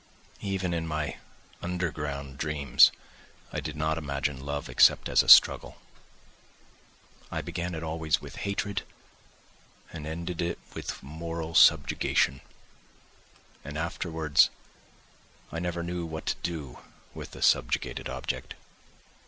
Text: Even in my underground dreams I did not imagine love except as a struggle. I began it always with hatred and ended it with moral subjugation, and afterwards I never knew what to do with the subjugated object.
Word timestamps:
Even 0.41 0.73
in 0.73 0.87
my 0.87 1.17
underground 1.61 2.39
dreams 2.39 2.91
I 3.53 3.59
did 3.59 3.75
not 3.75 3.99
imagine 3.99 4.43
love 4.43 4.67
except 4.67 5.07
as 5.07 5.21
a 5.21 5.29
struggle. 5.29 5.79
I 7.29 7.41
began 7.41 7.75
it 7.75 7.83
always 7.83 8.19
with 8.19 8.37
hatred 8.37 8.81
and 9.93 10.07
ended 10.07 10.41
it 10.41 10.57
with 10.73 11.03
moral 11.03 11.53
subjugation, 11.53 12.41
and 13.63 13.77
afterwards 13.77 14.49
I 15.51 15.59
never 15.59 15.83
knew 15.83 16.07
what 16.07 16.25
to 16.25 16.35
do 16.41 16.79
with 17.13 17.33
the 17.33 17.43
subjugated 17.43 18.09
object. 18.09 18.55